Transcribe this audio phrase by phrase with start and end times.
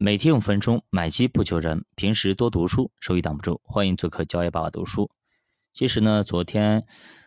[0.00, 1.84] 每天五分钟，买机不求人。
[1.96, 3.60] 平时多读书，收益挡不住。
[3.64, 5.10] 欢迎做客交易爸爸读书。
[5.72, 6.86] 其实呢，昨天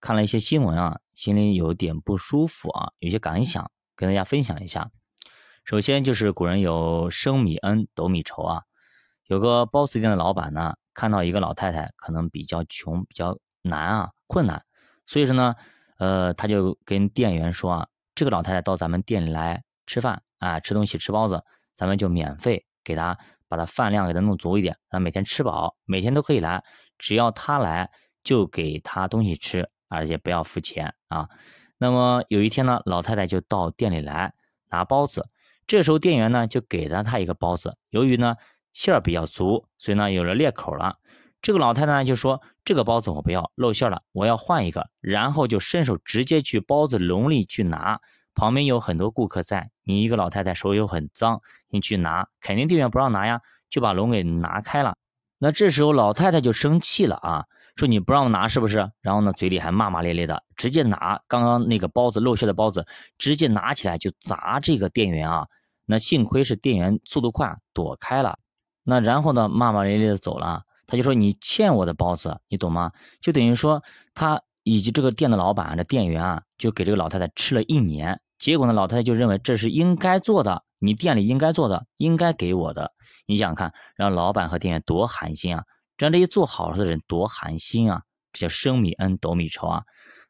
[0.00, 4.92] 看了一些新闻啊，心里有点不舒服啊，有些感想跟大家分享一下。
[5.64, 8.62] 首先就是古人有升米恩，斗米仇啊。
[9.24, 14.62] 有个包子店的老板呢，看到一个老太太可能比较穷，比较难啊，困难，
[15.04, 15.56] 所以说呢，
[15.98, 21.42] 呃，他就跟店员说啊，这个老太太到咱们店里来吃饭啊，吃东西，吃包子。
[21.74, 23.18] 咱们就免费给他
[23.48, 26.62] 把他饭量给他弄足一点，他每天吃饱，每天都可以来，
[26.98, 27.90] 只要他来
[28.22, 31.28] 就给他东西吃，而且不要付钱啊。
[31.78, 34.34] 那么有一天呢，老太太就到店里来
[34.70, 35.28] 拿包子，
[35.66, 38.36] 这时候店员呢就给了他一个包子，由于呢
[38.72, 40.96] 馅儿比较足，所以呢有了裂口了。
[41.42, 47.98] 这个老太太就说：“这个包子我不要，露馅了，我要换一个。”然后就伸手直接去包子笼里去拿。
[48.32, 54.96] 旁边有很多顾客在，你一个老太太手又很脏，你去拿，肯定店员不让拿呀，就把笼给拿开了。
[55.38, 58.90] 那这时候老太太就生气了啊，说你不让我拿是不是？
[59.00, 62.86] 然后呢，嘴里还骂骂咧咧的，直接拿刚刚那个包子漏馅的包子，
[63.18, 65.46] 直接拿起来就砸这个店员啊。
[65.84, 68.38] 那幸亏是店员速度快，躲开了。
[68.84, 70.62] 那然后呢，骂骂咧咧的走了。
[70.86, 72.92] 他就说你欠我的包子，你懂吗？
[73.20, 73.82] 就等于说
[74.14, 74.42] 他。
[74.64, 78.20] 以及这个店的老板、这店员啊，就给这个老太太吃了一年。
[78.42, 82.92] 结果呢，老太太就认为这是应该做的，你店里应该做的，应该给我的。
[83.26, 85.62] 你想想看，让老板和店员多寒心啊！
[85.96, 88.02] 让这些做好事的人多寒心啊！
[88.32, 89.84] 这叫升米恩，斗米仇啊！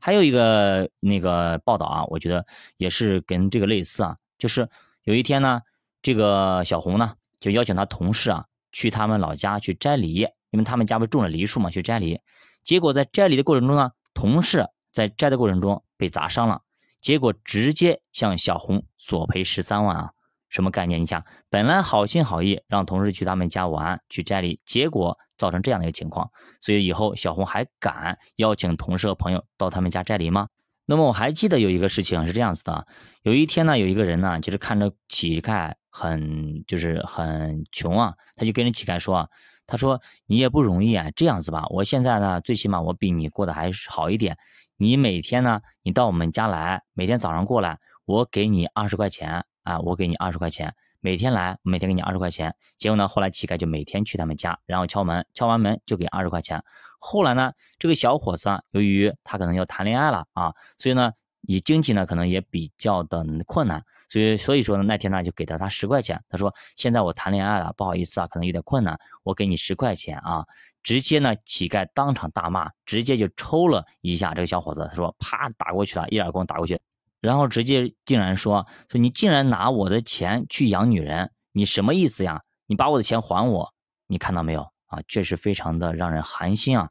[0.00, 2.46] 还有一个那个报道啊，我觉得
[2.78, 4.66] 也是跟这个类似啊，就是
[5.04, 5.60] 有一天呢，
[6.00, 12.18] 这个小红呢就邀请他同事啊去他们老家去摘梨，因为他们家不种了梨树嘛，去摘梨。
[12.64, 13.90] 结果在摘梨的过程中呢。
[14.14, 16.62] 同事在摘的过程中被砸伤了，
[17.00, 20.10] 结果直接向小红索赔十三万啊！
[20.48, 21.00] 什么概念？
[21.02, 30.48] 你想，本来好心好意让同事去他们家玩去摘梨，结果造成这样的一个情况，所以以后小红还敢邀请同事和朋友到他们家摘梨吗？
[30.86, 32.86] 那么我还记得有一个事情是这样子的，
[33.22, 39.28] 有一天呢，有一个人呢，就是看着乞丐很就是很穷啊，他就跟人乞丐说啊。
[39.70, 44.38] 他说：“你也不容易啊，这样子吧，我现在呢，最起码我比你过得还好一点。
[44.80, 52.54] 你每天呢，你到我们家来，每天早上过来，我给你二十块钱啊，我给你二十块钱，每天来，每天给你二十块钱。
[52.76, 56.62] 结果呢，后来乞丐就每天去他们家，然后敲门，敲完门就给二十块钱。
[57.00, 61.10] 后来呢，这个小伙子，由于他可能要谈恋爱了啊，所以呢，
[61.40, 66.22] 你经济呢可能也比较的困难。”所以，所以说呢，那天呢就给了他十块钱。
[66.28, 70.44] 他说：“现在我谈恋爱了，不好意思啊，可能有点困难，我给你十块钱啊。”
[70.82, 74.86] 直接呢，乞丐当场大骂，直接就抽了一下这个小伙子。
[74.88, 76.80] 他说：“啪，打过去了，一耳光打过去，
[77.20, 82.40] 然后直接竟然说说你竟然拿我的钱去养女人，你什么意思呀？
[82.66, 83.74] 你把我的钱还我！
[84.06, 85.00] 你看到没有啊？
[85.06, 86.88] 确实非常的让人寒心啊。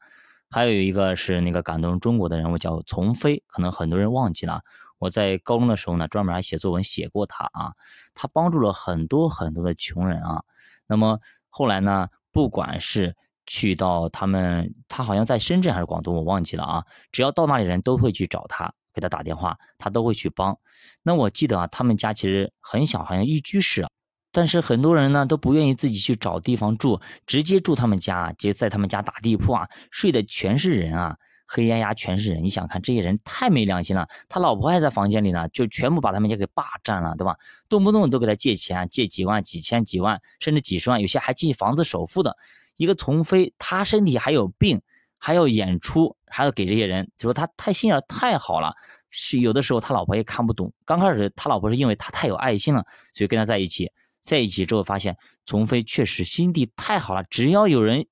[0.50, 4.62] 还有一个是那个感动中国的人物叫丛飞，可能很多人忘记了。”
[5.00, 7.74] 我在高中的时候呢，专门还写作文写过他啊，
[8.14, 10.44] 他帮助了很多很多的穷人啊。
[10.88, 11.20] 那么
[11.50, 13.16] 后来呢，不管是
[13.46, 16.84] 去到他们，他好像在深圳还是广东，我忘记了啊。
[17.12, 20.58] 只要到那里人都会去找他，给他打电话，他都会去帮。
[21.04, 23.86] 那我记得啊，他们家其实很小，好像一居室，
[24.32, 31.18] 但是很多人呢都不愿意自己去找地方住，直接住他们家，就在他们家打地铺啊，睡的全是人啊。
[31.48, 34.08] 黑压压全是人，你想看这些人太没良心了。
[34.28, 37.38] 他老婆还在房间里呢，就全部把他们家给霸占了，对吧？
[37.70, 42.36] 动不动都给他借钱，借几万、几千、几万，甚至几十万，有些还借房子首付的。
[42.76, 44.82] 一个从飞，他身体还有病，
[45.18, 48.74] 还要演出，还要给这些人，就说他太心眼太好了。
[49.10, 50.74] 是有的时候他老婆也看不懂。
[50.86, 52.84] 刚开始他老婆是因为他太有爱心了，
[53.14, 53.90] 所以跟他在一起，
[54.22, 58.06] 在一起之后发现丛飞确实心地太好了，只要有人。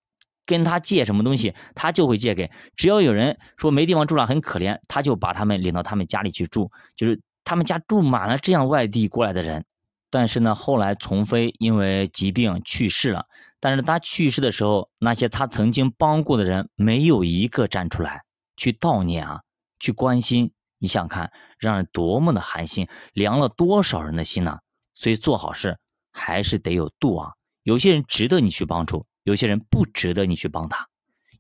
[0.46, 2.52] 跟他借什么东西，他就会借给。
[2.76, 6.72] 只要有人说没地方住了，很可怜，他就把他们领到他们家里去住。
[6.96, 9.66] 就是他们家住满了这样外地过来的人。
[10.10, 13.26] 但是呢，后来丛飞因为疾病去世了。
[13.60, 18.22] 但是他去世的时候，那些他曾经帮过的人，没有一个站出来
[18.56, 19.42] 去悼念啊，
[19.80, 20.52] 去关心。
[20.78, 24.60] 你想看，让人多么的寒心，凉了多少人的心呢？
[24.94, 25.78] 所以做好事
[26.12, 27.32] 还是得有度啊。
[27.64, 29.06] 有些人值得你去帮助。
[29.26, 30.88] 有些人不值得你去帮他，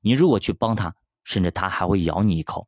[0.02, 2.68] 你如果去帮他，甚至他还会咬你一口。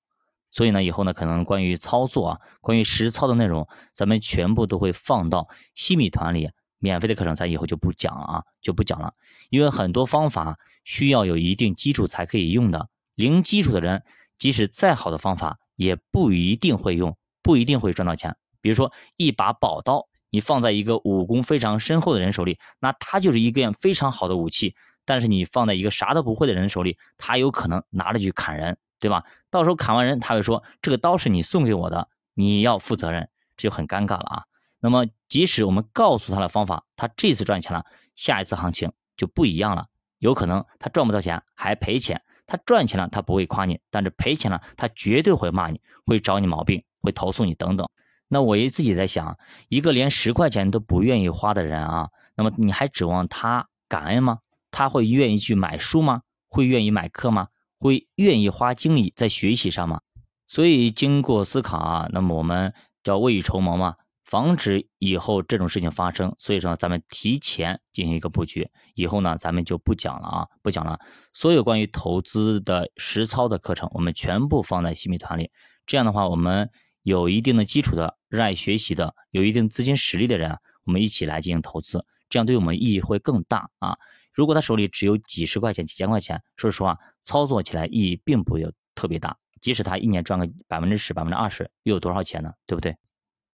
[0.51, 9.15] 所以呢，以后呢，可能关于操作啊，关于实操的内容，咱们全部都会放到西米团里，免费的课程，咱以后就不讲了啊，就不讲了。
[9.49, 14.03] 因为很多方法需要有一定基础才可以用的，零基础的人，
[14.37, 18.37] 即使再好的方法，也不一定会用，不一定会赚到钱。
[18.61, 24.75] 比如说一把宝刀，你放在一个武功非常深厚的人手里，那他就是一件非常好的武器。
[25.07, 29.23] 但是你放在一个啥都不会的人手里，他有可能拿着去砍人，对吧？
[29.49, 34.43] 到时候砍完人，他会说这个刀是你送给我的，你要负责任，这就很尴尬了啊。
[34.79, 39.87] 那么即使我们告诉他的方法，他这次赚钱了，下一次行情就不一样了，
[40.19, 42.21] 有可能他赚不到钱还赔钱。
[42.49, 47.85] 他赚钱了，他不会夸你，但是赔钱了，他绝对会骂你，会找你毛病，会投诉你等等。
[48.29, 49.37] 那我也自己在想，
[49.67, 54.39] 一个连十块钱都不愿意花的人啊，那么你还指望他感恩吗？
[54.71, 56.21] 他会愿意去买书吗？
[56.49, 57.47] 会愿意买课吗？
[57.79, 60.01] 会愿意花精力在学习上吗？
[60.47, 62.73] 所以经过思考啊，那么我们
[63.03, 66.35] 叫未雨绸缪嘛，防止以后这种事情发生。
[66.39, 70.99] 所以说，咱们提前进行一个布局，以后呢，咱们就不讲了啊，不讲了。
[71.33, 75.51] 所有关于投资的实操的课程，我们全部放在新米团里。
[75.85, 76.69] 这样的话，我们
[77.03, 83.97] 有一定的基础的、热爱学习的、有一定资金实力的人，我们一起来进行投资，这样对我们意义会更大啊。
[84.37, 89.35] 如果他手里只有几十块钱、几千块钱，说实话，操作起来意义并不有特别大。
[89.61, 92.51] 即使他一年赚个百分之十、百分之二十，又有多少钱呢？
[92.67, 92.95] 对不对？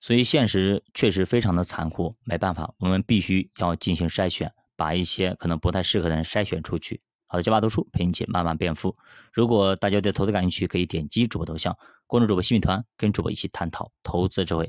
[0.01, 7.00] 所以现实确实非常的残酷，没办法，我们必须要进行筛选，把一些可能不太适合的人筛选出去。
[7.27, 8.97] 好的，教爸读书陪你一起慢慢变富。
[9.31, 11.74] 如果大家对投资感兴趣，可以点击主播头像，
[12.07, 14.62] 关注主播新米团，跟主播一起探讨投资智慧。